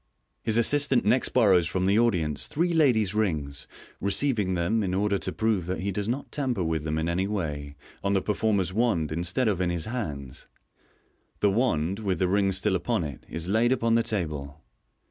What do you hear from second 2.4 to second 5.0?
three ladies' rings, receiving them, in